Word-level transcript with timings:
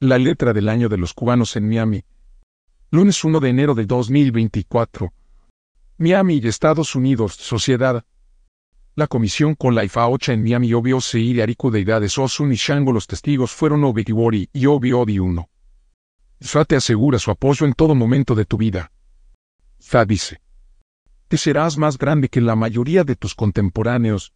La 0.00 0.16
letra 0.16 0.52
del 0.52 0.68
año 0.68 0.88
de 0.88 0.96
los 0.96 1.12
cubanos 1.12 1.56
en 1.56 1.68
Miami. 1.68 2.04
Lunes 2.92 3.24
1 3.24 3.40
de 3.40 3.48
enero 3.48 3.74
de 3.74 3.84
2024. 3.84 5.12
Miami 5.96 6.36
y 6.40 6.46
Estados 6.46 6.94
Unidos, 6.94 7.34
Sociedad. 7.34 8.04
La 8.94 9.08
comisión 9.08 9.56
con 9.56 9.74
la 9.74 9.82
IFA 9.82 10.08
8 10.08 10.32
en 10.34 10.44
Miami 10.44 10.72
obvio 10.72 11.00
seguir 11.00 11.42
Ariku 11.42 11.72
deidades 11.72 12.16
Osun 12.16 12.52
y 12.52 12.54
Shango 12.54 12.92
los 12.92 13.08
testigos 13.08 13.50
fueron 13.50 13.82
Obikiwori 13.82 14.48
y 14.52 14.66
Obi 14.66 14.92
1. 14.92 15.48
Fa 16.42 16.64
te 16.64 16.76
asegura 16.76 17.18
su 17.18 17.32
apoyo 17.32 17.66
en 17.66 17.72
todo 17.72 17.96
momento 17.96 18.36
de 18.36 18.44
tu 18.44 18.56
vida. 18.56 18.92
Fa 19.80 20.04
dice. 20.04 20.40
Te 21.26 21.36
serás 21.36 21.76
más 21.76 21.98
grande 21.98 22.28
que 22.28 22.40
la 22.40 22.54
mayoría 22.54 23.02
de 23.02 23.16
tus 23.16 23.34
contemporáneos, 23.34 24.32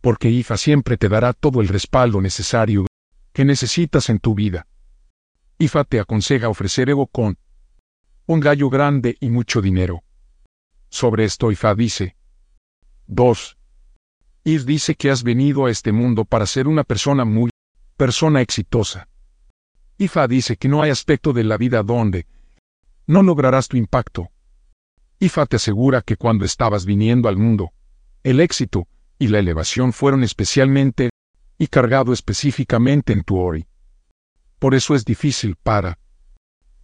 porque 0.00 0.30
IFA 0.30 0.56
siempre 0.56 0.96
te 0.96 1.10
dará 1.10 1.34
todo 1.34 1.60
el 1.60 1.68
respaldo 1.68 2.22
necesario 2.22 2.86
que 3.34 3.44
necesitas 3.44 4.08
en 4.08 4.20
tu 4.20 4.34
vida. 4.34 4.66
IFA 5.62 5.84
te 5.84 6.00
aconseja 6.00 6.48
ofrecer 6.48 6.88
ego 6.88 7.06
con 7.06 7.36
un 8.24 8.40
gallo 8.40 8.70
grande 8.70 9.18
y 9.20 9.28
mucho 9.28 9.60
dinero. 9.60 10.02
Sobre 10.88 11.24
esto 11.24 11.52
IFA 11.52 11.74
dice 11.74 12.16
2. 13.08 13.58
IF 14.44 14.64
dice 14.64 14.94
que 14.94 15.10
has 15.10 15.22
venido 15.22 15.66
a 15.66 15.70
este 15.70 15.92
mundo 15.92 16.24
para 16.24 16.46
ser 16.46 16.66
una 16.66 16.82
persona 16.82 17.26
muy, 17.26 17.50
persona 17.98 18.40
exitosa. 18.40 19.06
IFA 19.98 20.28
dice 20.28 20.56
que 20.56 20.68
no 20.68 20.80
hay 20.80 20.88
aspecto 20.88 21.34
de 21.34 21.44
la 21.44 21.58
vida 21.58 21.82
donde 21.82 22.26
no 23.06 23.22
lograrás 23.22 23.68
tu 23.68 23.76
impacto. 23.76 24.30
IFA 25.18 25.44
te 25.44 25.56
asegura 25.56 26.00
que 26.00 26.16
cuando 26.16 26.46
estabas 26.46 26.86
viniendo 26.86 27.28
al 27.28 27.36
mundo, 27.36 27.72
el 28.22 28.40
éxito 28.40 28.88
y 29.18 29.28
la 29.28 29.40
elevación 29.40 29.92
fueron 29.92 30.24
especialmente 30.24 31.10
y 31.58 31.66
cargado 31.66 32.14
específicamente 32.14 33.12
en 33.12 33.24
tu 33.24 33.38
ori. 33.38 33.66
Por 34.60 34.74
eso 34.74 34.94
es 34.94 35.06
difícil 35.06 35.56
para 35.56 35.98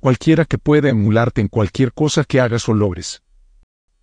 cualquiera 0.01 0.47
que 0.47 0.57
pueda 0.57 0.89
emularte 0.89 1.43
en 1.43 1.49
cualquier 1.49 1.93
cosa 1.93 2.25
que 2.25 2.41
hagas 2.41 2.69
o 2.71 2.75
logres. 2.75 3.23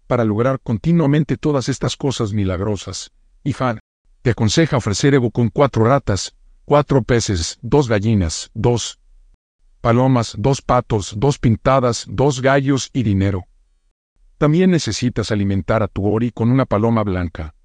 Para 0.05 0.23
lograr 0.23 0.59
continuamente 0.59 1.38
todas 1.38 1.69
estas 1.69 1.97
cosas 1.97 2.33
milagrosas, 2.33 3.11
IFA 3.44 3.79
te 4.21 4.29
aconseja 4.29 4.77
ofrecer 4.77 5.16
Evo 5.16 5.31
con 5.31 5.49
cuatro 5.49 5.85
ratas, 5.85 6.35
cuatro 6.66 7.01
peces, 7.01 7.57
dos 7.63 7.89
gallinas, 7.89 8.51
dos 8.53 8.99
palomas, 9.81 10.35
dos 10.38 10.61
patos, 10.61 11.16
dos 11.17 11.39
pintadas, 11.39 12.05
dos 12.07 12.41
gallos 12.41 12.91
y 12.94 13.01
dinero. 13.01 13.45
También 14.38 14.69
necesitas 14.69 15.31
alimentar 15.31 15.81
a 15.81 15.88
tu 15.88 16.07
Ori 16.07 16.29
con 16.29 16.51
una 16.51 16.66
paloma 16.66 17.03
blanca, 17.03 17.55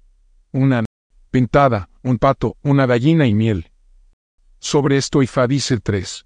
una 0.51 0.83
pintada, 1.29 1.87
un 2.01 2.17
pato, 2.17 2.57
una 2.63 2.87
gallina 2.87 3.27
y 3.27 3.35
miel. 3.35 3.68
Sobre 4.59 4.97
esto 4.97 5.21
Ifa 5.21 5.47
dice 5.47 5.79
3. 5.79 6.25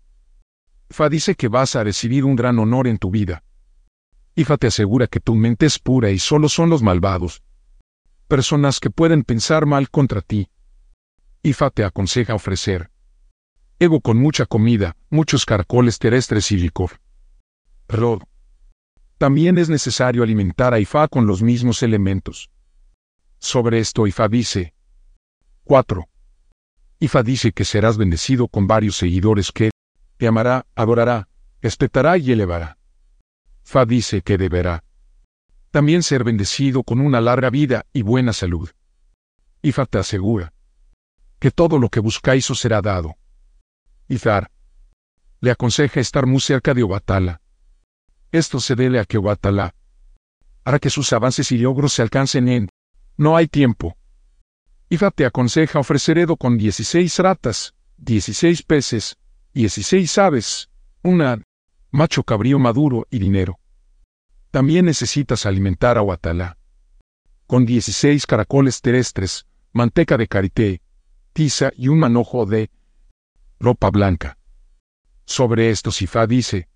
Ifa 0.89 1.09
dice 1.09 1.35
que 1.35 1.47
vas 1.47 1.75
a 1.75 1.83
recibir 1.83 2.25
un 2.25 2.35
gran 2.35 2.59
honor 2.59 2.87
en 2.87 2.97
tu 2.97 3.09
vida. 3.09 3.43
Ifa 4.35 4.57
te 4.57 4.67
asegura 4.67 5.07
que 5.07 5.19
tu 5.19 5.35
mente 5.35 5.65
es 5.65 5.79
pura 5.79 6.09
y 6.11 6.19
solo 6.19 6.49
son 6.49 6.69
los 6.69 6.81
malvados. 6.81 7.43
Personas 8.27 8.79
que 8.79 8.89
pueden 8.89 9.23
pensar 9.23 9.65
mal 9.65 9.89
contra 9.89 10.21
ti. 10.21 10.49
Ifa 11.43 11.69
te 11.69 11.83
aconseja 11.83 12.33
ofrecer 12.33 12.89
ego 13.83 13.99
con 13.99 14.17
mucha 14.17 14.45
comida, 14.45 14.95
muchos 15.09 15.45
caracoles 15.45 15.99
terrestres 15.99 16.51
y 16.51 16.57
licor. 16.57 17.01
Rod. 17.89 18.21
También 19.17 19.57
es 19.57 19.69
necesario 19.69 20.23
alimentar 20.23 20.73
a 20.73 20.79
Ifa 20.79 21.07
con 21.07 21.27
los 21.27 21.41
mismos 21.41 21.83
elementos. 21.83 22.49
Sobre 23.39 23.79
esto 23.79 24.07
Ifa 24.07 24.27
dice 24.27 24.73
4. 25.65 26.07
Ifa 27.03 27.21
dice 27.21 27.51
que 27.51 27.65
serás 27.65 27.97
bendecido 27.97 28.47
con 28.47 28.65
varios 28.65 28.95
seguidores 28.95 29.51
que 29.51 29.71
te 30.15 30.25
amará, 30.25 30.65
adorará, 30.73 31.27
respetará 31.61 32.17
y 32.17 32.31
elevará. 32.31 32.77
Fa 33.61 33.85
dice 33.85 34.21
que 34.21 34.37
deberá 34.37 34.85
también 35.69 36.01
ser 36.01 36.23
bendecido 36.23 36.81
con 36.83 37.01
una 37.01 37.19
larga 37.19 37.49
vida 37.49 37.85
y 37.91 38.03
buena 38.03 38.31
salud. 38.31 38.69
Ifa 39.61 39.85
te 39.85 39.97
asegura 39.97 40.53
que 41.39 41.51
todo 41.51 41.77
lo 41.77 41.89
que 41.89 41.99
buscáis 41.99 42.49
os 42.49 42.61
será 42.61 42.81
dado. 42.81 43.15
Izar. 44.07 44.49
Le 45.41 45.51
aconseja 45.51 45.99
estar 45.99 46.25
muy 46.25 46.39
cerca 46.39 46.73
de 46.73 46.83
Obatala. 46.83 47.41
Esto 48.31 48.61
se 48.61 48.75
debe 48.75 49.01
a 49.01 49.03
que 49.03 49.17
Obatala 49.17 49.75
hará 50.63 50.79
que 50.79 50.89
sus 50.89 51.11
avances 51.11 51.51
y 51.51 51.57
logros 51.57 51.91
se 51.91 52.01
alcancen 52.01 52.47
en 52.47 52.69
no 53.17 53.35
hay 53.35 53.49
tiempo. 53.49 53.97
Ifa 54.93 55.09
te 55.09 55.25
aconseja 55.25 55.79
ofrecer 55.79 56.19
Edo 56.19 56.37
con 56.37 56.55
16 56.55 57.17
ratas, 57.17 57.73
16 57.97 58.61
peces, 58.61 59.17
16 59.55 60.17
aves, 60.19 60.69
una 61.01 61.41
macho 61.89 62.21
cabrío 62.21 62.59
maduro 62.59 63.07
y 63.09 63.17
dinero. 63.17 63.57
También 64.51 64.85
necesitas 64.85 65.47
alimentar 65.47 65.97
a 65.97 66.03
Obatala 66.03 66.59
con 67.47 67.65
16 67.65 68.27
caracoles 68.27 68.81
terrestres, 68.81 69.47
manteca 69.71 70.15
de 70.15 70.27
karité, 70.27 70.81
tiza 71.33 71.71
y 71.75 71.87
un 71.87 71.97
manojo 71.97 72.45
de 72.45 72.69
ropa 73.59 73.89
blanca. 73.89 74.37
Sobre 75.25 75.71
esto 75.71 75.89
Fa 75.91 76.27
dice 76.27 76.69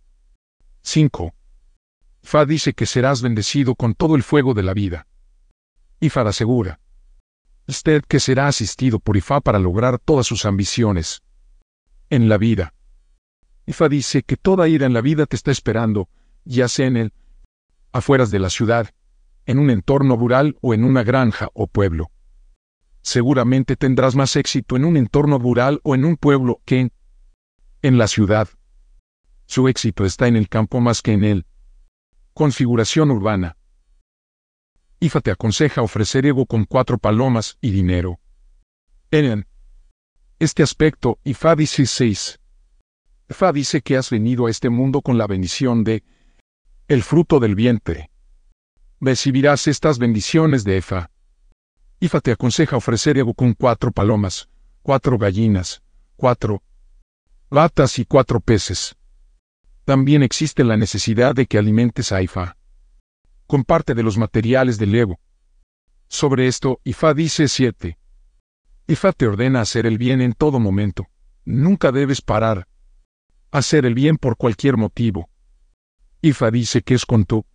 5. 0.81 1.35
Fa 2.23 2.45
dice 2.47 2.73
que 2.73 2.88
serás 2.88 3.22
bendecido 3.22 3.75
con 3.75 3.94
todo 3.94 4.16
el 4.16 4.23
fuego 4.23 4.56
de 4.56 4.63
la 4.63 4.73
vida. 4.73 5.06
Ifa 6.00 6.22
asegura. 6.22 6.79
Usted 7.67 8.03
que 8.07 8.19
será 8.19 8.47
asistido 8.47 9.00
por 9.00 9.17
Ifa 9.17 9.41
para 9.41 9.59
lograr 9.59 10.00
todas 10.00 10.25
sus 10.25 10.45
ambiciones. 10.45 11.22
En 12.09 12.29
la 12.29 12.38
vida. 12.38 12.73
Ifa 13.66 13.89
dice 13.89 14.23
que 14.23 14.38
toda 14.38 14.67
ira 14.67 14.85
en 14.85 14.94
la 14.94 15.01
vida 15.01 15.25
te 15.25 15.35
está 15.35 15.51
esperando, 15.51 16.07
ya 16.45 16.67
sea 16.67 16.88
en 16.88 16.97
el 16.97 17.13
afueras 17.91 18.31
de 18.31 18.39
la 18.39 18.50
ciudad, 18.50 18.89
en 19.45 19.59
un 19.59 19.69
entorno 19.69 20.16
rural 20.16 20.57
o 20.61 20.73
en 20.73 20.83
una 20.83 21.03
granja 21.03 21.50
o 21.53 21.67
pueblo 21.67 22.11
seguramente 23.07 23.77
tendrás 23.77 24.16
más 24.16 24.35
éxito 24.35 24.75
en 24.75 24.83
un 24.83 24.97
entorno 24.97 25.39
rural 25.39 25.79
o 25.83 25.95
en 25.95 26.03
un 26.03 26.17
pueblo 26.17 26.61
que 26.66 26.81
en, 26.81 26.91
en 27.81 27.97
la 27.97 28.07
ciudad. 28.07 28.50
Su 29.45 29.69
éxito 29.69 30.03
está 30.03 30.27
en 30.27 30.35
el 30.35 30.50
campo 30.50 30.81
más 30.81 31.01
que 31.01 31.13
en 31.13 31.23
él. 31.23 31.45
Configuración 32.33 33.09
urbana. 33.09 33.56
IFA 35.00 35.22
te 35.22 35.31
aconseja 35.31 35.84
ofrecer 35.84 36.25
ego 36.25 36.47
con 36.47 36.66
cuatro 36.66 36.97
palomas 36.97 37.58
y 37.62 37.69
dinero. 37.69 38.19
En 39.12 39.46
este 40.40 40.63
aspecto, 40.63 41.19
IFA 41.24 41.56
dice 41.56 41.85
6. 41.85 42.40
IFA 43.30 43.53
dice 43.53 43.81
que 43.81 43.96
has 43.96 44.09
venido 44.09 44.47
a 44.47 44.50
este 44.50 44.69
mundo 44.69 45.03
con 45.03 45.19
la 45.19 45.28
bendición 45.28 45.84
de 45.84 46.03
el 46.88 47.03
fruto 47.03 47.40
del 47.40 47.53
vientre. 47.53 48.09
Recibirás 49.00 49.68
estas 49.68 50.00
bendiciones 50.00 50.63
de 50.63 50.78
EFA. 50.78 51.12
IFA 52.00 52.22
te 52.22 52.31
aconseja 52.31 52.75
ofrecer 52.75 53.19
ego 53.19 53.36
con 53.36 53.53
cuatro 53.53 53.91
palomas, 53.91 54.50
cuatro 54.81 55.19
gallinas, 55.19 55.84
cuatro 56.16 56.63
latas 57.52 58.00
y 58.00 58.06
cuatro 58.06 58.40
peces. 58.40 58.96
También 59.86 60.24
existe 60.24 60.63
la 60.63 60.75
necesidad 60.75 61.36
de 61.36 61.46
que 61.46 61.59
alimentes 61.59 62.12
a 62.12 62.24
IFA 62.24 62.56
con 63.47 63.63
parte 63.63 63.96
de 63.96 64.03
los 64.03 64.18
materiales 64.18 64.78
del 64.78 64.94
ego. 64.94 65.19
Sobre 66.08 66.47
esto, 66.47 66.80
IFA 66.84 67.13
dice 67.13 67.47
7. 67.47 67.97
IFA 68.88 69.12
te 69.13 69.28
ordena 69.28 69.62
hacer 69.62 69.85
el 69.85 69.97
bien 69.97 70.22
en 70.22 70.34
todo 70.34 70.59
momento. 70.59 71.08
Nunca 71.46 71.91
debes 71.91 72.22
parar. 72.22 72.68
Hacer 73.52 73.86
el 73.86 73.94
bien 73.94 74.18
por 74.18 74.38
cualquier 74.38 74.78
motivo. 74.78 75.30
IFA 76.22 76.52
dice 76.52 76.81
que 76.81 76.94
es 76.94 77.06
con 77.06 77.25
tu 77.25 77.46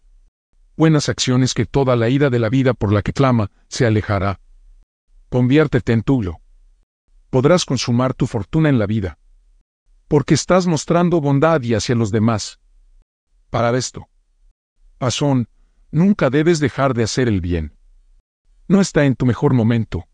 buenas 0.76 1.08
acciones 1.08 1.52
que 1.54 1.66
toda 1.66 1.96
la 1.96 2.08
ira 2.08 2.30
de 2.30 2.38
la 2.38 2.48
vida 2.48 2.72
por 2.72 2.92
la 2.92 3.02
que 3.02 3.12
clama 3.12 3.50
se 3.68 3.86
alejará. 3.86 4.40
Conviértete 5.28 5.92
en 5.92 6.02
tuyo. 6.02 6.38
Podrás 7.30 7.64
consumar 7.64 8.14
tu 8.14 8.26
fortuna 8.26 8.68
en 8.68 8.78
la 8.78 8.86
vida. 8.86 9.18
Porque 10.08 10.34
estás 10.34 10.66
mostrando 10.66 11.20
bondad 11.20 11.62
y 11.62 11.74
hacia 11.74 11.94
los 11.94 12.10
demás. 12.10 12.60
Para 13.48 13.76
esto. 13.76 14.08
Pasón, 14.98 15.48
nunca 15.92 16.30
debes 16.30 16.58
dejar 16.58 16.94
de 16.94 17.04
hacer 17.04 17.28
el 17.28 17.40
bien. 17.40 17.74
No 18.66 18.80
está 18.80 19.04
en 19.04 19.14
tu 19.14 19.26
mejor 19.26 19.54
momento. 19.54 20.08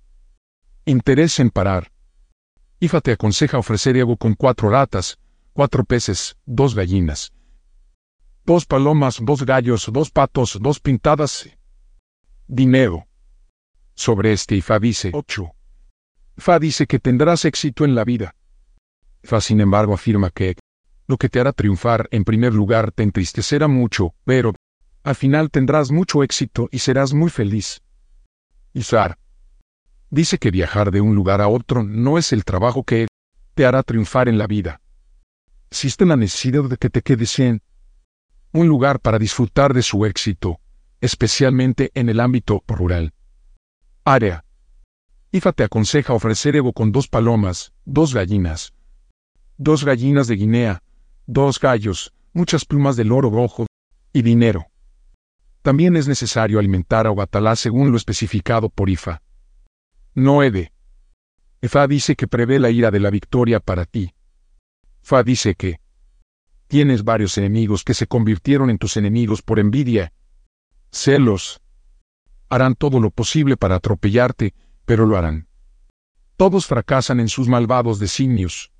Interés 0.84 1.38
en 1.40 1.50
parar. 1.50 1.92
Ifa 2.80 3.00
te 3.00 3.12
aconseja 3.12 3.58
ofrecer 3.58 3.96
ego 3.96 4.16
con 4.16 4.34
cuatro 4.34 4.70
ratas, 4.70 5.18
cuatro 5.52 5.84
peces, 5.84 6.36
dos 6.44 6.74
gallinas, 6.74 7.32
dos 8.44 8.66
palomas, 8.66 9.18
dos 9.22 9.44
gallos, 9.44 9.90
dos 9.92 10.10
patos, 10.10 10.58
dos 10.60 10.80
pintadas. 10.80 11.48
Dinero. 12.46 13.06
Sobre 13.94 14.32
este 14.32 14.56
Ifa 14.56 14.78
dice 14.78 15.10
8. 15.12 15.50
Fa 16.36 16.58
dice 16.58 16.86
que 16.86 16.98
tendrás 16.98 17.44
éxito 17.44 17.84
en 17.84 17.94
la 17.94 18.04
vida. 18.04 18.34
Fa 19.22 19.40
sin 19.40 19.60
embargo 19.60 19.92
afirma 19.92 20.30
que 20.30 20.56
lo 21.08 21.16
que 21.16 21.28
te 21.28 21.40
hará 21.40 21.52
triunfar 21.52 22.08
en 22.10 22.24
primer 22.24 22.54
lugar 22.54 22.92
te 22.92 23.02
entristecerá 23.02 23.66
mucho, 23.66 24.14
pero 24.24 24.54
al 25.08 25.14
final 25.14 25.50
tendrás 25.50 25.90
mucho 25.90 26.22
éxito 26.22 26.68
y 26.70 26.80
serás 26.80 27.14
muy 27.14 27.30
feliz. 27.30 27.80
Isar 28.74 29.18
dice 30.10 30.36
que 30.36 30.50
viajar 30.50 30.90
de 30.90 31.00
un 31.00 31.14
lugar 31.14 31.40
a 31.40 31.48
otro 31.48 31.82
no 31.82 32.18
es 32.18 32.30
el 32.34 32.44
trabajo 32.44 32.84
que 32.84 33.08
te 33.54 33.64
hará 33.64 33.82
triunfar 33.82 34.28
en 34.28 34.36
la 34.36 34.46
vida. 34.46 34.82
existe 35.70 36.04
la 36.04 36.16
necesidad 36.16 36.64
de 36.64 36.76
que 36.76 36.90
te 36.90 37.00
quedes 37.00 37.38
en 37.38 37.62
un 38.52 38.68
lugar 38.68 39.00
para 39.00 39.18
disfrutar 39.18 39.72
de 39.72 39.80
su 39.80 40.04
éxito, 40.04 40.60
especialmente 41.00 41.90
en 41.94 42.10
el 42.10 42.20
ámbito 42.20 42.62
rural. 42.68 43.14
Área. 44.04 44.44
IFA 45.32 45.52
te 45.52 45.64
aconseja 45.64 46.12
ofrecer 46.12 46.54
ego 46.54 46.74
con 46.74 46.92
dos 46.92 47.08
palomas, 47.08 47.72
dos 47.86 48.12
gallinas, 48.12 48.74
dos 49.56 49.86
gallinas 49.86 50.26
de 50.26 50.36
Guinea, 50.36 50.82
dos 51.24 51.58
gallos, 51.58 52.12
muchas 52.34 52.66
plumas 52.66 52.96
de 52.96 53.04
loro 53.06 53.30
rojo 53.30 53.64
y 54.12 54.20
dinero. 54.20 54.66
También 55.68 55.96
es 55.96 56.08
necesario 56.08 56.58
alimentar 56.58 57.06
a 57.06 57.10
Obatalá 57.10 57.54
según 57.54 57.90
lo 57.90 57.98
especificado 57.98 58.70
por 58.70 58.88
IFA. 58.88 59.20
Noede. 60.14 60.72
Efa 61.60 61.86
dice 61.86 62.16
que 62.16 62.26
prevé 62.26 62.58
la 62.58 62.70
ira 62.70 62.90
de 62.90 62.98
la 63.00 63.10
victoria 63.10 63.60
para 63.60 63.84
ti. 63.84 64.14
Fa 65.02 65.22
dice 65.22 65.56
que 65.56 65.78
tienes 66.68 67.04
varios 67.04 67.36
enemigos 67.36 67.84
que 67.84 67.92
se 67.92 68.06
convirtieron 68.06 68.70
en 68.70 68.78
tus 68.78 68.96
enemigos 68.96 69.42
por 69.42 69.58
envidia. 69.58 70.14
Celos. 70.90 71.60
Harán 72.48 72.74
todo 72.74 72.98
lo 72.98 73.10
posible 73.10 73.58
para 73.58 73.74
atropellarte, 73.74 74.54
pero 74.86 75.04
lo 75.04 75.18
harán. 75.18 75.48
Todos 76.38 76.64
fracasan 76.64 77.20
en 77.20 77.28
sus 77.28 77.46
malvados 77.46 77.98
designios. 77.98 78.72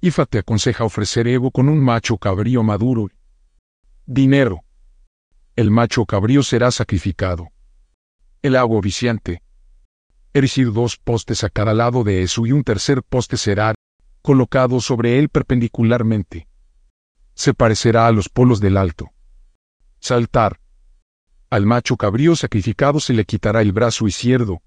Ifa 0.00 0.26
te 0.26 0.38
aconseja 0.38 0.82
ofrecer 0.82 1.28
ego 1.28 1.52
con 1.52 1.68
un 1.68 1.78
macho 1.78 2.18
cabrío 2.18 2.64
maduro. 2.64 3.10
Dinero. 4.06 4.64
El 5.60 5.70
macho 5.70 6.06
cabrío 6.06 6.42
será 6.42 6.70
sacrificado. 6.70 7.50
El 8.40 8.56
agua 8.56 8.80
viciante. 8.80 9.42
Erigir 10.32 10.72
dos 10.72 10.96
postes 10.96 11.44
a 11.44 11.50
cada 11.50 11.74
lado 11.74 12.02
de 12.02 12.22
eso 12.22 12.46
y 12.46 12.52
un 12.52 12.64
tercer 12.64 13.02
poste 13.02 13.36
será 13.36 13.74
colocado 14.22 14.80
sobre 14.80 15.18
él 15.18 15.28
perpendicularmente. 15.28 16.48
Se 17.34 17.52
parecerá 17.52 18.06
a 18.06 18.10
los 18.10 18.30
polos 18.30 18.60
del 18.60 18.78
alto. 18.78 19.10
Saltar. 19.98 20.60
Al 21.50 21.66
macho 21.66 21.98
cabrío 21.98 22.36
sacrificado 22.36 22.98
se 22.98 23.12
le 23.12 23.26
quitará 23.26 23.60
el 23.60 23.72
brazo 23.72 24.08
izquierdo. 24.08 24.62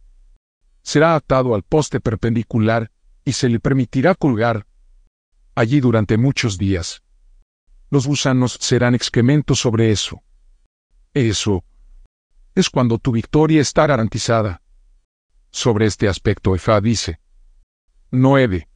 Será 0.83 1.15
atado 1.15 1.55
al 1.55 1.63
poste 1.63 2.01
perpendicular 2.01 2.91
y 3.25 3.31
se 3.31 3.49
le 3.49 3.59
permitirá 3.59 4.13
colgar 4.13 4.67
allí 5.55 5.79
durante 5.79 6.17
muchos 6.19 6.59
días. 6.59 7.01
Los 7.89 8.05
gusanos 8.05 8.59
serán 8.61 8.93
excrementos 8.93 9.57
sobre 9.57 9.89
eso. 9.89 10.21
Eso 11.13 11.63
es 12.55 12.69
cuando 12.69 12.97
tu 12.97 13.11
victoria 13.11 13.61
está 13.61 13.85
garantizada. 13.85 14.61
Sobre 15.51 15.85
este 15.85 16.07
aspecto 16.07 16.55
Efa 16.55 16.81
dice. 16.81 17.19
9. 18.09 18.67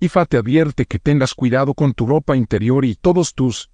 Ifa 0.00 0.26
te 0.26 0.36
advierte 0.36 0.84
que 0.84 0.98
tengas 0.98 1.34
cuidado 1.34 1.72
con 1.72 1.94
tu 1.94 2.06
ropa 2.06 2.36
interior 2.36 2.84
y 2.84 2.94
todos 2.94 3.34
tus 3.34 3.70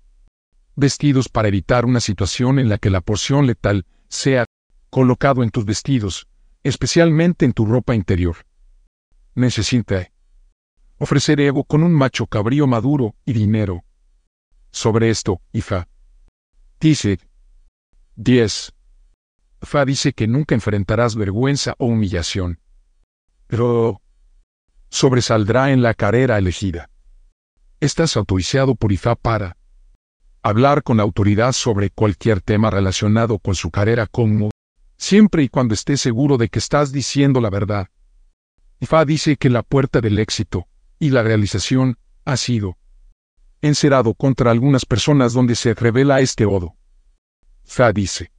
vestidos 0.76 1.28
para 1.28 1.48
evitar 1.48 1.84
una 1.84 2.00
situación 2.00 2.58
en 2.58 2.68
la 2.68 2.78
que 2.78 2.90
la 2.90 3.00
porción 3.00 3.46
letal 3.46 3.86
sea 4.08 4.46
colocado 4.90 5.42
en 5.42 5.50
tus 5.50 5.64
vestidos, 5.64 6.28
especialmente 6.62 7.44
en 7.44 7.52
tu 7.52 7.66
ropa 7.66 7.94
interior. 7.94 8.36
Necesita 9.34 10.12
ofrecer 10.98 11.40
ego 11.40 11.64
con 11.64 11.82
un 11.82 11.92
macho 11.92 12.26
cabrío 12.26 12.68
maduro 12.68 13.16
y 13.24 13.32
dinero. 13.32 13.82
Sobre 14.70 15.10
esto, 15.10 15.40
Ifa 15.52 15.88
dice 16.78 17.18
10. 18.16 18.72
Fa 19.62 19.84
dice 19.84 20.12
que 20.12 20.26
nunca 20.26 20.54
enfrentarás 20.54 21.16
vergüenza 21.16 21.74
o 21.78 21.86
humillación. 21.86 22.60
Pero 23.46 24.02
sobresaldrá 24.90 25.72
en 25.72 25.82
la 25.82 25.94
carrera 25.94 26.36
elegida. 26.36 26.90
Estás 27.80 28.16
autorizado 28.16 28.74
por 28.74 28.92
IFA 28.92 29.16
para 29.16 29.56
hablar 30.42 30.82
con 30.82 31.00
autoridad 31.00 31.52
sobre 31.52 31.90
cualquier 31.90 32.40
tema 32.40 32.70
relacionado 32.70 33.38
con 33.38 33.54
su 33.54 33.70
carrera 33.70 34.06
como, 34.06 34.50
siempre 34.98 35.44
y 35.44 35.48
cuando 35.48 35.72
estés 35.72 36.00
seguro 36.00 36.36
de 36.36 36.48
que 36.48 36.58
estás 36.58 36.92
diciendo 36.92 37.40
la 37.40 37.48
verdad. 37.48 37.88
IFA 38.80 39.04
dice 39.06 39.36
que 39.36 39.48
la 39.48 39.62
puerta 39.62 40.00
del 40.00 40.18
éxito 40.18 40.66
y 40.98 41.10
la 41.10 41.22
realización 41.22 41.96
ha 42.24 42.36
sido 42.36 42.76
encerado 43.62 44.12
contra 44.14 44.50
algunas 44.50 44.84
personas 44.84 45.32
donde 45.32 45.54
se 45.54 45.72
revela 45.72 46.20
este 46.20 46.44
odo. 46.44 46.74
Fa 47.72 47.90
dice 47.90 48.30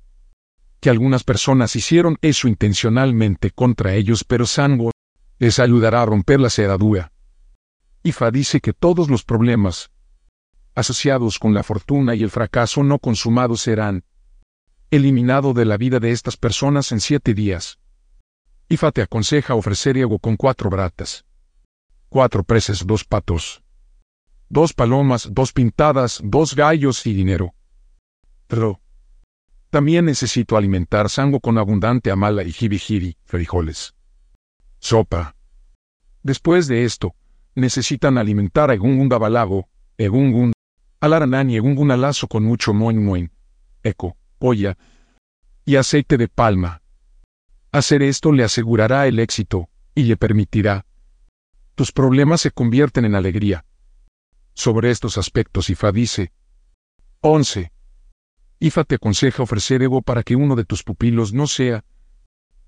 que 0.79 0.91
algunas 0.91 1.23
personas 1.23 1.75
hicieron 1.75 2.19
eso 2.21 2.47
intencionalmente 2.47 3.49
contra 3.49 3.95
ellos, 3.95 4.23
pero 4.23 4.45
Sango 4.45 4.91
les 5.39 5.57
ayudará 5.57 6.03
a 6.03 6.05
romper 6.05 6.39
la 6.39 6.51
cerradura. 6.51 7.11
Ifa 8.03 8.29
dice 8.29 8.59
que 8.59 8.73
todos 8.73 9.09
los 9.09 9.23
problemas 9.23 9.89
asociados 10.75 11.39
con 11.39 11.55
la 11.55 11.63
fortuna 11.63 12.13
y 12.13 12.21
el 12.21 12.29
fracaso 12.29 12.83
no 12.83 12.99
consumados 12.99 13.61
serán 13.61 14.03
eliminados 14.91 15.55
de 15.55 15.65
la 15.65 15.77
vida 15.77 15.99
de 15.99 16.11
estas 16.11 16.37
personas 16.37 16.91
en 16.91 16.99
siete 16.99 17.33
días. 17.33 17.79
Ifa 18.69 18.91
te 18.91 19.01
aconseja 19.01 19.55
ofrecer 19.55 19.97
ego 19.97 20.19
con 20.19 20.37
cuatro 20.37 20.69
bratas, 20.69 21.25
cuatro 22.07 22.43
preces, 22.43 22.85
dos 22.85 23.03
patos, 23.03 23.63
dos 24.47 24.73
palomas, 24.73 25.27
dos 25.31 25.53
pintadas, 25.53 26.21
dos 26.23 26.55
gallos 26.55 27.07
y 27.07 27.15
dinero. 27.15 27.55
También 29.73 30.05
necesito 30.05 30.55
alimentar 30.55 31.09
sango 31.09 31.39
con 31.39 31.57
abundante 31.57 32.11
amala 32.11 32.43
y 32.43 32.51
jibijiri, 32.51 33.17
frijoles 33.25 33.95
sopa. 34.77 35.35
Después 36.21 36.67
de 36.67 36.83
esto, 36.83 37.15
necesitan 37.55 38.19
alimentar 38.19 38.69
a 38.69 38.75
Egungun 38.75 39.09
Gabalago, 39.09 39.67
Egungun, 39.97 40.53
Alaranán 40.99 41.49
y 41.49 41.55
Egungun 41.55 41.89
Alazo 41.89 42.27
con 42.27 42.43
mucho 42.43 42.71
moin 42.71 43.03
moin, 43.03 43.31
eco, 43.81 44.15
polla 44.37 44.77
y 45.65 45.77
aceite 45.77 46.17
de 46.17 46.27
palma. 46.27 46.83
Hacer 47.71 48.03
esto 48.03 48.31
le 48.31 48.43
asegurará 48.43 49.07
el 49.07 49.17
éxito, 49.17 49.69
y 49.95 50.03
le 50.03 50.17
permitirá. 50.17 50.85
Tus 51.73 51.91
problemas 51.91 52.41
se 52.41 52.51
convierten 52.51 53.05
en 53.05 53.15
alegría. 53.15 53.65
Sobre 54.53 54.91
estos 54.91 55.17
aspectos 55.17 55.71
Ifa 55.71 55.91
dice. 55.91 56.31
11. 57.21 57.71
Ifa 58.63 58.85
te 58.85 58.95
aconseja 58.95 59.43
ofrecer 59.43 59.83
ego 59.83 60.01
para 60.01 60.23
que 60.23 60.37
uno 60.37 60.55
de 60.55 60.63
tus 60.63 60.83
pupilos 60.83 61.33
no 61.33 61.47
sea 61.47 61.83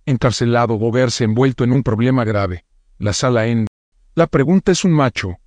encarcelado 0.06 0.78
o 0.78 0.92
verse 0.92 1.24
envuelto 1.24 1.64
en 1.64 1.72
un 1.72 1.84
problema 1.84 2.26
grave. 2.26 2.66
La 2.98 3.14
sala 3.14 3.48
en... 3.48 3.66
La 4.14 4.28
pregunta 4.28 4.74
es 4.74 4.84
un 4.84 4.92
macho. 4.92 5.38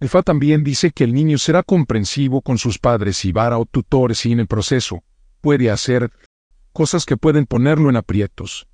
El 0.00 0.08
Fa 0.08 0.24
también 0.24 0.64
dice 0.64 0.90
que 0.90 1.04
el 1.04 1.14
niño 1.14 1.38
será 1.38 1.62
comprensivo 1.62 2.42
con 2.42 2.58
sus 2.58 2.80
padres 2.80 3.24
y 3.24 3.30
vara 3.30 3.56
o 3.56 3.64
tutores 3.64 4.26
y 4.26 4.32
en 4.32 4.40
el 4.40 4.48
proceso 4.48 5.04
puede 5.40 5.70
hacer 5.70 6.10
cosas 6.72 7.06
que 7.06 7.16
pueden 7.16 7.46
ponerlo 7.46 7.88
en 7.88 7.94
aprietos. 7.94 8.66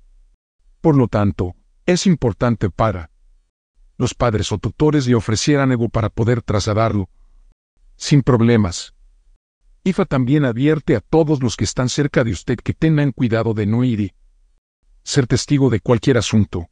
Por 0.81 0.97
lo 0.97 1.07
tanto, 1.07 1.53
es 1.85 2.07
importante 2.07 2.71
para 2.71 3.11
los 3.95 4.15
padres 4.15 4.51
o 4.51 4.57
tutores 4.57 5.05
le 5.05 5.13
ofrecieran 5.13 5.71
ego 5.71 5.89
para 5.89 6.09
poder 6.09 6.41
trasladarlo 6.41 7.11
sin 7.95 8.23
problemas. 8.23 8.95
IFA 9.83 10.05
también 10.05 10.45
advierte 10.45 10.95
a 10.95 11.01
todos 11.01 11.41
los 11.41 11.55
que 11.55 11.63
están 11.63 11.89
cerca 11.89 12.23
de 12.23 12.31
usted 12.31 12.57
que 12.57 12.73
tengan 12.73 13.11
cuidado 13.11 13.53
de 13.53 13.65
no 13.65 13.83
ir 13.83 13.99
y 14.01 14.13
ser 15.03 15.25
testigo 15.25 15.69
de 15.69 15.79
cualquier 15.79 16.17
asunto. 16.17 16.67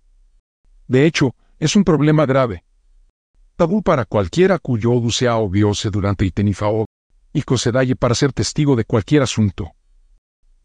De 0.88 1.06
hecho, 1.06 1.36
es 1.60 1.76
un 1.76 1.84
problema 1.84 2.26
grave. 2.26 2.64
Tabú 3.56 3.82
para 3.82 4.06
cualquiera 4.06 4.60
cuyo 4.60 4.92
odu 4.92 5.10
sea 5.10 5.38
obviose 5.38 5.90
durante 5.90 6.26
Itenifao, 6.26 6.86
y 7.34 7.42
cosedalle 7.42 7.96
para 7.96 8.16
ser 8.16 8.34
testigo 8.34 8.76
de 8.76 8.86
cualquier 8.86 9.22
asunto. 9.22 9.72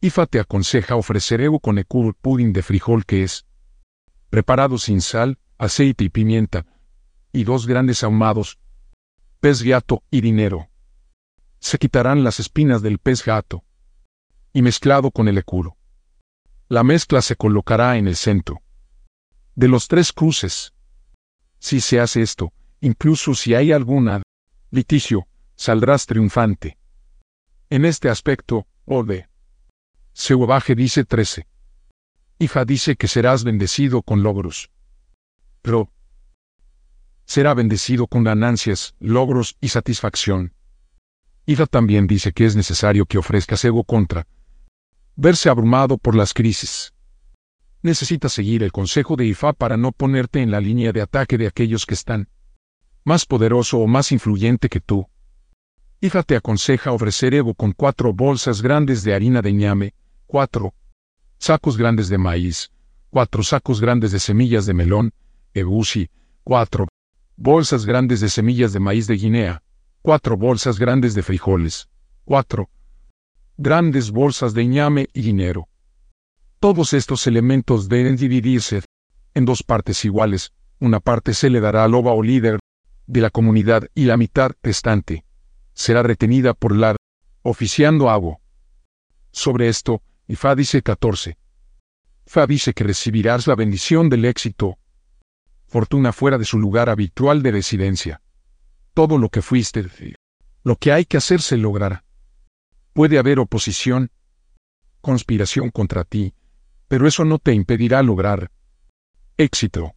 Ifa 0.01 0.27
te 0.27 0.41
aconseja 0.41 0.97
ofrecer 0.97 1.41
ego 1.41 1.61
con 1.61 1.79
ekur 1.79 2.15
pudding 2.15 2.53
de 2.53 2.63
frijol 2.63 3.05
que 3.05 3.23
es 3.23 3.47
preparado 4.31 4.79
sin 4.79 5.01
sal, 5.01 5.39
aceite 5.59 6.05
y 6.05 6.09
pimienta, 6.09 6.67
y 7.33 7.45
dos 7.45 7.67
grandes 7.67 8.03
ahumados, 8.03 8.59
pez 9.41 9.63
gato 9.63 10.03
y 10.11 10.21
dinero. 10.21 10.72
Se 11.63 11.79
quitarán 11.79 12.25
las 12.25 12.41
espinas 12.41 12.83
del 12.83 12.99
pez 12.99 13.25
gato, 13.25 13.65
y 14.53 14.63
mezclado 14.63 15.13
con 15.13 15.29
el 15.29 15.39
ecuro. 15.39 15.77
La 16.69 16.83
mezcla 16.83 17.23
se 17.23 17.37
colocará 17.37 17.97
en 17.97 18.09
el 18.09 18.17
centro. 18.17 18.63
De 19.55 19.69
los 19.69 19.87
tres 19.87 20.13
cruces. 20.13 20.75
Si 21.61 21.81
se 21.81 22.01
hace 22.01 22.21
esto, 22.21 22.53
incluso 22.81 23.35
si 23.35 23.55
hay 23.55 23.71
alguna 23.71 24.23
litigio, 24.73 25.29
saldrás 25.55 26.07
triunfante. 26.07 26.79
En 27.71 27.85
este 27.85 28.09
aspecto, 28.09 28.67
Ode. 28.85 29.29
Seubaje 30.15 30.75
dice 30.75 31.05
13. 31.05 31.47
Hija 32.41 32.65
dice 32.65 32.97
que 32.97 33.07
serás 33.07 33.45
bendecido 33.45 34.03
con 34.03 34.25
logros. 34.25 34.73
Pero 35.63 35.93
será 37.25 37.55
bendecido 37.55 38.09
con 38.09 38.25
ganancias, 38.25 38.97
logros 38.99 39.57
y 39.61 39.69
satisfacción. 39.69 40.55
Hija 41.45 41.67
también 41.67 42.07
dice 42.07 42.33
que 42.33 42.45
es 42.45 42.55
necesario 42.55 43.05
que 43.05 43.19
ofrezcas 43.19 43.65
ego 43.65 43.83
contra 43.83 44.27
verse 45.17 45.49
abrumado 45.49 45.99
por 45.99 46.15
las 46.15 46.33
crisis. 46.33 46.95
Necesitas 47.83 48.33
seguir 48.33 48.63
el 48.63 48.71
consejo 48.71 49.17
de 49.17 49.27
IFA 49.27 49.53
para 49.53 49.77
no 49.77 49.93
ponerte 49.93 50.41
en 50.41 50.51
la 50.51 50.61
línea 50.61 50.93
de 50.93 51.03
ataque 51.03 51.37
de 51.37 51.49
aquellos 51.49 51.85
que 51.85 51.95
están 51.95 52.29
más 53.05 53.27
poderoso 53.27 53.79
o 53.79 53.87
más 53.89 54.13
influyente 54.13 54.69
que 54.69 54.81
tú. 54.81 55.09
Ifa 56.01 56.23
te 56.23 56.37
aconseja 56.37 56.93
ofrecer 56.93 57.35
Evo 57.35 57.55
con 57.55 57.73
cuatro 57.73 58.13
bolsas 58.13 58.63
grandes 58.63 59.03
de 59.03 59.15
harina 59.15 59.43
de 59.43 59.53
ñame, 59.53 59.95
cuatro 60.27 60.75
sacos 61.39 61.77
grandes 61.77 62.09
de 62.09 62.19
maíz, 62.19 62.71
cuatro 63.11 63.43
sacos 63.43 63.81
grandes 63.81 64.13
de 64.13 64.21
semillas 64.21 64.65
de 64.65 64.75
melón, 64.75 65.13
ebusi, 65.53 66.09
cuatro 66.45 66.87
bolsas 67.37 67.85
grandes 67.85 68.21
de 68.21 68.29
semillas 68.29 68.73
de 68.73 68.79
maíz 68.79 69.09
de 69.09 69.17
Guinea, 69.17 69.63
cuatro 70.03 70.37
bolsas 70.37 70.81
grandes 70.81 71.15
de 71.15 71.23
frijoles, 71.23 71.89
cuatro 72.25 72.69
grandes 73.57 74.11
bolsas 74.11 74.53
de 74.53 74.67
ñame 74.67 75.09
y 75.13 75.23
dinero. 75.23 75.69
Todos 76.59 76.93
estos 76.93 77.29
elementos 77.29 77.89
deben 77.89 78.17
dividirse 78.17 78.83
en 79.35 79.45
dos 79.45 79.63
partes 79.63 80.05
iguales, 80.05 80.53
una 80.81 80.99
parte 80.99 81.35
se 81.35 81.51
le 81.51 81.61
dará 81.61 81.85
al 81.85 81.93
loba 81.93 82.13
o 82.13 82.23
líder 82.23 82.59
de 83.07 83.21
la 83.21 83.31
comunidad 83.31 83.89
y 83.95 84.07
la 84.07 84.17
mitad 84.17 84.51
restante 84.63 85.25
será 85.73 86.03
retenida 86.03 86.53
por 86.53 86.75
la 86.75 86.97
oficiando 87.43 88.11
agua. 88.11 88.39
Sobre 89.31 89.69
esto, 89.69 90.03
Ifá 90.27 90.57
dice 90.57 90.83
14. 90.83 91.39
Fa 92.27 92.47
dice 92.47 92.75
que 92.75 92.85
recibirás 92.85 93.47
la 93.47 93.55
bendición 93.55 94.09
del 94.09 94.25
éxito, 94.25 94.79
fortuna 95.67 96.13
fuera 96.13 96.39
de 96.39 96.45
su 96.45 96.59
lugar 96.59 96.91
habitual 96.91 97.43
de 97.43 97.53
residencia. 97.53 98.21
Todo 98.95 99.19
lo 99.19 99.31
que 99.31 99.43
fuiste, 99.43 99.85
lo 100.65 100.77
que 100.77 100.93
hay 100.93 101.05
que 101.05 101.17
hacer 101.17 101.41
se 101.41 101.57
logrará. 101.57 102.05
Puede 102.93 103.19
haber 103.19 103.39
oposición, 103.39 104.11
conspiración 105.01 105.71
contra 105.71 106.05
ti, 106.05 106.35
pero 106.89 107.07
eso 107.07 107.25
no 107.25 107.39
te 107.39 107.55
impedirá 107.55 108.03
lograr 108.03 108.51
éxito. 109.39 109.95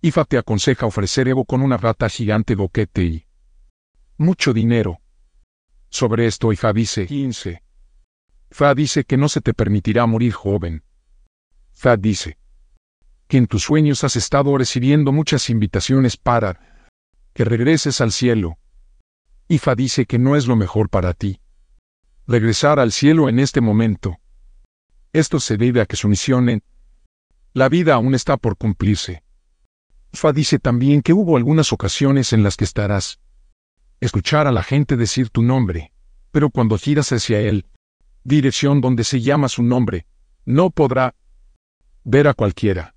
Ifa 0.00 0.24
te 0.24 0.38
aconseja 0.38 0.86
ofrecer 0.86 1.28
Evo 1.28 1.44
con 1.44 1.60
una 1.60 1.76
rata 1.76 2.08
gigante 2.08 2.54
boquete 2.54 3.04
y 3.04 3.26
mucho 4.16 4.52
dinero. 4.52 5.00
Sobre 5.90 6.26
esto 6.26 6.52
Ifa 6.52 6.72
dice 6.72 7.06
15. 7.06 7.62
Fa 8.50 8.74
dice 8.74 9.04
que 9.04 9.16
no 9.16 9.28
se 9.28 9.40
te 9.40 9.52
permitirá 9.52 10.06
morir 10.06 10.32
joven. 10.32 10.82
Fa 11.72 11.96
dice 11.96 12.38
que 13.26 13.36
en 13.36 13.46
tus 13.46 13.64
sueños 13.64 14.02
has 14.04 14.16
estado 14.16 14.56
recibiendo 14.56 15.12
muchas 15.12 15.50
invitaciones 15.50 16.16
para 16.16 16.77
que 17.38 17.44
regreses 17.44 18.00
al 18.00 18.10
cielo. 18.10 18.58
Ifa 19.46 19.76
dice 19.76 20.06
que 20.06 20.18
no 20.18 20.34
es 20.34 20.48
lo 20.48 20.56
mejor 20.56 20.88
para 20.88 21.14
ti. 21.14 21.40
Regresar 22.26 22.80
al 22.80 22.90
cielo 22.90 23.28
en 23.28 23.38
este 23.38 23.60
momento. 23.60 24.16
Esto 25.12 25.38
se 25.38 25.56
debe 25.56 25.80
a 25.80 25.86
que 25.86 25.94
su 25.94 26.08
misión 26.08 26.48
en 26.48 26.64
la 27.54 27.68
vida 27.68 27.94
aún 27.94 28.16
está 28.16 28.38
por 28.38 28.56
cumplirse. 28.56 29.22
Fa 30.12 30.32
dice 30.32 30.58
también 30.58 31.00
que 31.00 31.12
hubo 31.12 31.36
algunas 31.36 31.72
ocasiones 31.72 32.32
en 32.32 32.42
las 32.42 32.56
que 32.56 32.64
estarás 32.64 33.20
escuchar 34.00 34.48
a 34.48 34.50
la 34.50 34.64
gente 34.64 34.96
decir 34.96 35.30
tu 35.30 35.42
nombre, 35.42 35.92
pero 36.32 36.50
cuando 36.50 36.76
giras 36.76 37.12
hacia 37.12 37.38
él, 37.38 37.66
dirección 38.24 38.80
donde 38.80 39.04
se 39.04 39.20
llama 39.20 39.48
su 39.48 39.62
nombre, 39.62 40.06
no 40.44 40.70
podrá 40.70 41.14
ver 42.02 42.26
a 42.26 42.34
cualquiera. 42.34 42.96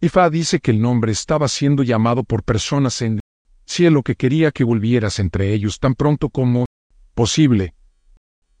Ifa 0.00 0.28
dice 0.28 0.58
que 0.58 0.72
el 0.72 0.82
nombre 0.82 1.12
estaba 1.12 1.46
siendo 1.46 1.84
llamado 1.84 2.24
por 2.24 2.42
personas 2.42 3.00
en 3.00 3.20
cielo 3.66 4.02
que 4.02 4.16
quería 4.16 4.50
que 4.50 4.64
volvieras 4.64 5.18
entre 5.18 5.52
ellos 5.52 5.78
tan 5.78 5.94
pronto 5.94 6.28
como 6.28 6.66
posible. 7.14 7.74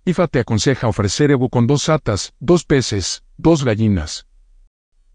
Ifa 0.04 0.28
te 0.28 0.40
aconseja 0.40 0.88
ofrecer 0.88 1.30
Evo 1.30 1.48
con 1.48 1.66
dos 1.66 1.88
atas, 1.88 2.34
dos 2.38 2.64
peces, 2.64 3.24
dos 3.36 3.64
gallinas, 3.64 4.26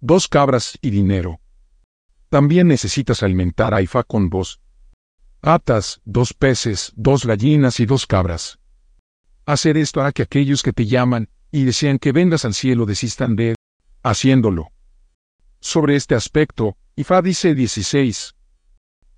dos 0.02 0.28
cabras 0.28 0.78
y 0.82 0.90
dinero. 0.90 1.40
También 2.30 2.68
necesitas 2.68 3.24
alimentar 3.24 3.74
a 3.74 3.82
Ifa 3.82 4.04
con 4.04 4.30
dos 4.30 4.62
atas, 5.42 6.02
dos 6.06 6.34
peces, 6.34 6.92
dos 6.96 7.26
gallinas 7.26 7.80
y 7.80 7.86
dos 7.86 8.06
cabras. 8.06 8.60
Hacer 9.46 9.78
esto 9.78 10.02
hará 10.02 10.12
que 10.12 10.24
aquellos 10.24 10.64
que 10.64 10.74
te 10.74 10.86
llaman 10.86 11.30
y 11.52 11.64
desean 11.64 11.98
que 11.98 12.12
vengas 12.12 12.46
al 12.46 12.54
cielo 12.54 12.86
desistan 12.86 13.36
de 13.36 13.56
haciéndolo. 14.04 14.72
Sobre 15.60 15.96
este 15.96 16.16
aspecto, 16.16 16.78
Ifa 16.96 17.22
dice 17.22 17.56
16. 17.56 18.36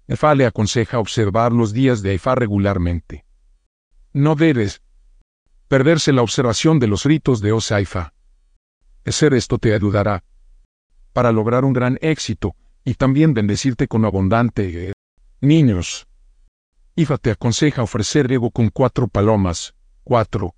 Ifa 0.08 0.36
le 0.36 0.46
aconseja 0.46 1.00
observar 1.00 1.52
los 1.52 1.74
días 1.74 2.02
de 2.02 2.14
Ifa 2.14 2.36
regularmente. 2.36 3.26
No 4.14 4.36
debes 4.36 4.82
perderse 5.68 6.12
la 6.12 6.22
observación 6.22 6.80
de 6.80 6.88
los 6.88 7.06
ritos 7.06 7.40
de 7.42 7.54
Osaifa. 7.54 8.14
Hacer 9.06 9.34
esto 9.34 9.58
te 9.58 9.74
ayudará 9.74 10.24
para 11.14 11.32
lograr 11.32 11.66
un 11.66 11.74
gran 11.74 11.98
éxito 12.02 12.56
y 12.84 12.96
también 12.96 13.34
bendecirte 13.34 13.88
con 13.88 14.06
abundante 14.06 14.90
eh, 14.90 14.94
niños. 15.40 16.08
Ifa 16.96 17.18
te 17.18 17.32
aconseja 17.32 17.84
ofrecer 17.84 18.32
ego 18.32 18.52
con 18.52 18.70
cuatro 18.70 19.08
palomas, 19.08 19.76
cuatro 20.04 20.56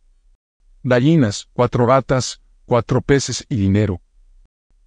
gallinas, 0.84 1.48
cuatro 1.54 1.86
ratas, 1.86 2.42
cuatro 2.66 3.02
peces 3.02 3.46
y 3.50 3.56
dinero. 3.56 4.02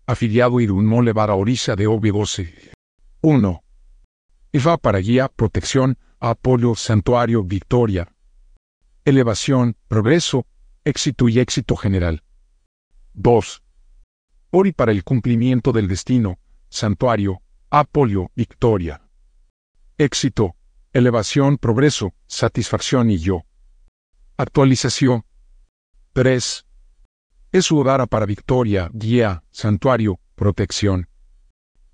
Afiliado 0.06 0.60
Irún 0.60 0.86
Mole 0.86 1.12
Orisa 1.14 1.74
de 1.76 1.86
Obi-12. 1.86 2.72
1. 3.22 3.62
Para 4.80 5.00
guía, 5.00 5.28
protección, 5.28 5.98
apoyo, 6.18 6.74
santuario, 6.74 7.44
victoria. 7.44 8.10
Elevación, 9.04 9.76
progreso, 9.86 10.46
éxito 10.82 11.28
y 11.28 11.40
éxito 11.40 11.76
general. 11.76 12.22
2. 13.12 13.62
Ori 14.50 14.72
para 14.72 14.92
el 14.92 15.04
cumplimiento 15.04 15.72
del 15.72 15.88
destino, 15.88 16.38
santuario, 16.70 17.42
apoyo, 17.68 18.30
victoria. 18.34 19.02
Éxito, 19.98 20.56
elevación, 20.94 21.58
progreso, 21.58 22.14
satisfacción 22.26 23.10
y 23.10 23.18
yo. 23.18 23.44
Actualización. 24.38 25.24
3. 26.14 26.66
Es 27.52 27.64
su 27.66 27.78
hogar 27.78 28.08
para 28.08 28.24
victoria, 28.24 28.90
guía, 28.94 29.44
santuario, 29.50 30.18
protección. 30.34 31.08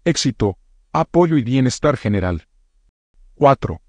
Éxito, 0.04 0.58
apoyo 0.92 1.36
y 1.36 1.42
bienestar 1.42 1.96
general. 1.96 2.46
4. 3.34 3.80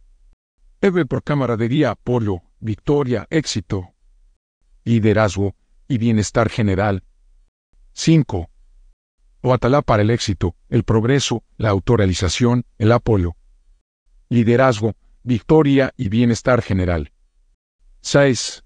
Eve 0.81 1.05
por 1.05 1.23
camaradería, 1.23 1.91
apoyo, 1.91 2.41
victoria, 2.59 3.27
éxito. 3.29 3.93
Liderazgo 4.83 5.55
y 5.88 5.97
bienestar 5.97 6.50
general. 6.50 7.03
5. 7.93 8.50
Oatalá 9.41 9.81
para 9.81 10.01
el 10.01 10.09
éxito, 10.09 10.55
el 10.69 10.83
progreso, 10.83 11.43
la 11.57 11.69
autorrealización, 11.69 12.65
el 12.77 12.91
apoyo. 12.91 13.35
Liderazgo, 14.29 14.95
victoria 15.23 15.93
y 15.97 16.09
bienestar 16.09 16.62
general. 16.62 17.12
6. 18.01 18.63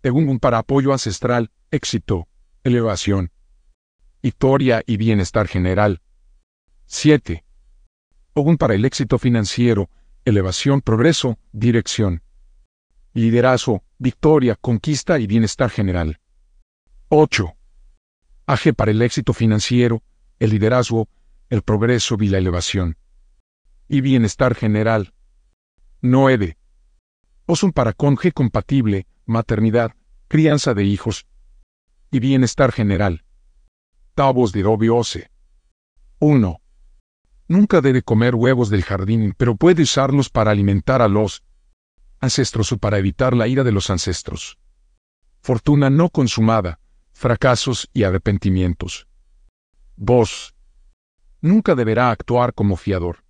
Tegún 0.00 0.38
para 0.38 0.58
apoyo 0.58 0.92
ancestral, 0.92 1.50
éxito, 1.70 2.28
elevación, 2.62 3.30
victoria 4.22 4.82
y 4.86 4.96
bienestar 4.96 5.48
general. 5.48 6.00
7. 6.86 7.43
Ogún 8.36 8.58
para 8.58 8.74
el 8.74 8.84
éxito 8.84 9.16
financiero, 9.18 9.88
elevación, 10.24 10.80
progreso, 10.80 11.38
dirección, 11.52 12.20
liderazgo, 13.12 13.84
victoria, 13.98 14.56
conquista 14.56 15.20
y 15.20 15.28
bienestar 15.28 15.70
general. 15.70 16.18
8. 17.10 17.54
AG 18.46 18.74
para 18.74 18.90
el 18.90 19.02
éxito 19.02 19.34
financiero, 19.34 20.02
el 20.40 20.50
liderazgo, 20.50 21.08
el 21.48 21.62
progreso 21.62 22.16
y 22.20 22.28
la 22.28 22.38
elevación. 22.38 22.96
Y 23.88 24.00
bienestar 24.00 24.56
general. 24.56 25.14
9. 26.00 26.58
Osun 27.46 27.70
para 27.70 27.92
conge 27.92 28.32
compatible, 28.32 29.06
maternidad, 29.26 29.94
crianza 30.26 30.74
de 30.74 30.82
hijos. 30.82 31.28
Y 32.10 32.18
bienestar 32.18 32.72
general. 32.72 33.24
Tabos 34.16 34.50
de 34.50 34.64
Ose. 34.64 35.30
1. 36.18 36.63
Nunca 37.46 37.80
debe 37.80 38.02
comer 38.02 38.34
huevos 38.34 38.70
del 38.70 38.82
jardín, 38.82 39.34
pero 39.36 39.56
puede 39.56 39.82
usarlos 39.82 40.30
para 40.30 40.50
alimentar 40.50 41.02
a 41.02 41.08
los 41.08 41.44
ancestros 42.20 42.72
o 42.72 42.78
para 42.78 42.98
evitar 42.98 43.36
la 43.36 43.48
ira 43.48 43.64
de 43.64 43.72
los 43.72 43.90
ancestros. 43.90 44.58
Fortuna 45.42 45.90
no 45.90 46.08
consumada 46.08 46.80
fracasos 47.12 47.88
y 47.92 48.02
arrepentimientos. 48.02 49.06
2. 49.96 50.54
Nunca 51.42 51.74
deberá 51.74 52.10
actuar 52.10 52.54
como 52.54 52.76
fiador, 52.76 53.24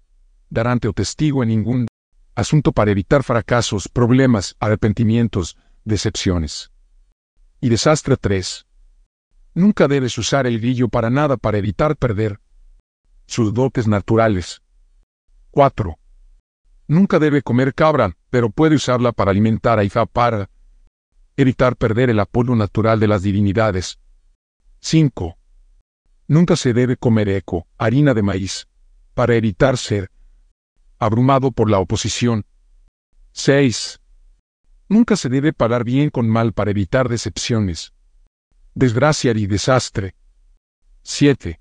darante 0.48 0.88
o 0.88 0.92
testigo 0.92 1.42
en 1.42 1.50
ningún 1.50 1.86
asunto 2.34 2.72
para 2.72 2.90
evitar 2.92 3.22
fracasos, 3.22 3.88
problemas, 3.88 4.56
arrepentimientos, 4.60 5.56
decepciones. 5.84 6.72
Y 7.60 7.68
desastre 7.68 8.16
3. 8.16 8.66
Nunca 9.54 9.86
debes 9.88 10.16
usar 10.18 10.46
el 10.46 10.60
grillo 10.60 10.88
para 10.88 11.10
nada 11.10 11.36
para 11.36 11.58
evitar 11.58 11.96
perder 11.96 12.40
sus 13.26 13.54
dotes 13.54 13.86
naturales. 13.86 14.62
4. 15.50 15.98
Nunca 16.86 17.18
debe 17.18 17.42
comer 17.42 17.74
cabra, 17.74 18.16
pero 18.30 18.50
puede 18.50 18.76
usarla 18.76 19.12
para 19.12 19.30
alimentar 19.30 19.78
a 19.78 19.84
Ifa 19.84 20.06
para 20.06 20.50
Evitar 21.36 21.74
perder 21.74 22.10
el 22.10 22.20
apoyo 22.20 22.54
natural 22.54 23.00
de 23.00 23.08
las 23.08 23.22
divinidades. 23.22 23.98
5. 24.80 25.36
Nunca 26.28 26.54
se 26.54 26.72
debe 26.72 26.96
comer 26.96 27.28
eco, 27.28 27.66
harina 27.76 28.14
de 28.14 28.22
maíz, 28.22 28.68
para 29.14 29.34
evitar 29.34 29.76
ser 29.76 30.12
abrumado 31.00 31.50
por 31.50 31.68
la 31.68 31.80
oposición. 31.80 32.46
6. 33.32 34.00
Nunca 34.88 35.16
se 35.16 35.28
debe 35.28 35.52
parar 35.52 35.82
bien 35.82 36.08
con 36.10 36.28
mal 36.28 36.52
para 36.52 36.70
evitar 36.70 37.08
decepciones, 37.08 37.92
desgracia 38.74 39.32
y 39.32 39.46
desastre. 39.46 40.14
7. 41.02 41.60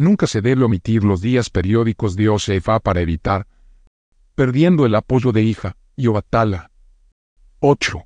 Nunca 0.00 0.26
se 0.26 0.40
debe 0.40 0.64
omitir 0.64 1.04
los 1.04 1.20
días 1.20 1.50
periódicos 1.50 2.16
de 2.16 2.30
OCFA 2.30 2.80
para 2.80 3.02
evitar, 3.02 3.46
perdiendo 4.34 4.86
el 4.86 4.94
apoyo 4.94 5.30
de 5.30 5.42
hija, 5.42 5.76
y 5.94 6.06
Obatala. 6.06 6.70
8. 7.58 8.02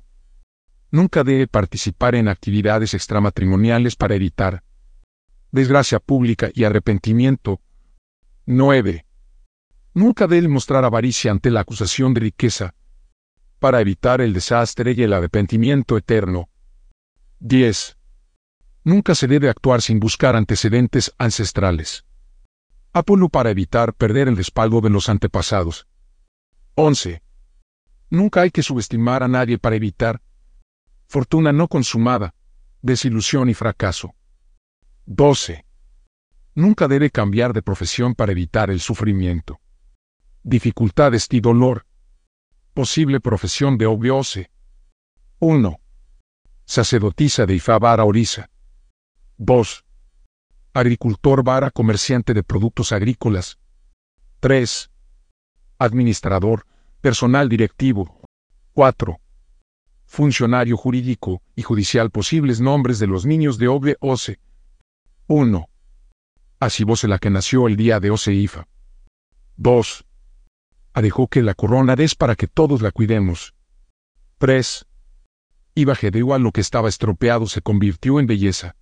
Nunca 0.91 1.23
debe 1.23 1.47
participar 1.47 2.15
en 2.15 2.27
actividades 2.27 2.93
extramatrimoniales 2.93 3.95
para 3.95 4.15
evitar 4.15 4.61
desgracia 5.53 6.01
pública 6.01 6.49
y 6.53 6.65
arrepentimiento. 6.65 7.61
9. 8.45 9.05
Nunca 9.93 10.27
debe 10.27 10.49
mostrar 10.49 10.83
avaricia 10.83 11.31
ante 11.31 11.49
la 11.49 11.61
acusación 11.61 12.13
de 12.13 12.19
riqueza, 12.19 12.75
para 13.57 13.79
evitar 13.79 14.19
el 14.19 14.33
desastre 14.33 14.91
y 14.97 15.01
el 15.01 15.13
arrepentimiento 15.13 15.95
eterno. 15.95 16.49
10. 17.39 17.97
Nunca 18.85 19.13
se 19.15 19.27
debe 19.27 19.49
actuar 19.49 19.81
sin 19.81 19.99
buscar 19.99 20.37
antecedentes 20.37 21.13
ancestrales. 21.17 22.05
Apolo 22.93 23.27
para 23.27 23.49
evitar 23.49 23.93
perder 23.93 24.29
el 24.29 24.37
respaldo 24.37 24.79
de 24.79 24.89
los 24.89 25.09
antepasados. 25.09 25.87
11. 26.75 27.21
Nunca 28.09 28.41
hay 28.41 28.51
que 28.51 28.63
subestimar 28.63 29.23
a 29.23 29.27
nadie 29.27 29.57
para 29.57 29.75
evitar 29.75 30.21
fortuna 31.07 31.51
no 31.51 31.67
consumada, 31.67 32.33
desilusión 32.81 33.49
y 33.49 33.53
fracaso. 33.53 34.15
12. 35.05 35.65
Nunca 36.53 36.87
debe 36.87 37.09
cambiar 37.09 37.51
de 37.51 37.61
profesión 37.61 38.15
para 38.15 38.31
evitar 38.31 38.69
el 38.69 38.79
sufrimiento 38.79 39.59
dificultades 40.45 41.27
y 41.31 41.41
dolor. 41.41 41.87
Posible 42.75 43.19
profesión 43.19 43.79
de 43.79 43.87
Obiose. 43.87 44.51
1. 45.39 45.79
Sacerdotisa 46.65 47.47
de 47.47 47.55
Ifá 47.55 47.77
Orisa. 48.03 48.49
2. 49.37 49.85
Agricultor 50.73 51.43
vara 51.43 51.71
comerciante 51.71 52.33
de 52.33 52.43
productos 52.43 52.91
agrícolas. 52.91 53.59
3. 54.39 54.91
Administrador, 55.79 56.65
personal 57.01 57.49
directivo. 57.49 58.19
4. 58.73 59.19
Funcionario 60.05 60.77
jurídico 60.77 61.41
y 61.55 61.63
judicial 61.63 62.11
posibles 62.11 62.61
nombres 62.61 62.99
de 62.99 63.07
los 63.07 63.25
niños 63.25 63.57
de 63.57 63.67
Obe 63.67 63.97
1. 65.27 65.69
Así 66.59 66.83
vos 66.83 67.03
la 67.03 67.19
que 67.19 67.29
nació 67.29 67.67
el 67.67 67.75
día 67.75 67.99
de 67.99 68.11
Oseifa. 68.11 68.67
2 69.57 70.05
dejó 71.01 71.27
que 71.27 71.41
la 71.41 71.53
corona 71.53 71.93
es 71.97 72.15
para 72.15 72.35
que 72.35 72.47
todos 72.47 72.81
la 72.81 72.91
cuidemos. 72.91 73.53
3. 74.37 74.85
Iba 75.75 75.95
Gedeo 75.95 76.33
a 76.33 76.39
lo 76.39 76.51
que 76.51 76.61
estaba 76.61 76.89
estropeado 76.89 77.47
se 77.47 77.61
convirtió 77.61 78.19
en 78.19 78.27
belleza. 78.27 78.75